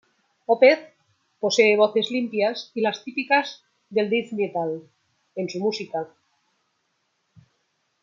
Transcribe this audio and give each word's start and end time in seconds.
Opeth 0.47 0.87
posee 1.39 1.77
voces 1.77 2.09
limpias 2.09 2.71
y 2.73 2.81
las 2.81 3.03
típicas 3.03 3.61
del 3.91 4.09
death 4.09 4.31
metal 4.31 4.89
en 5.35 5.47
su 5.47 5.59
música. 5.59 6.07